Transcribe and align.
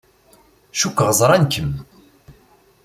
Cukkeɣ 0.79 1.09
ẓran-kem. 1.19 1.71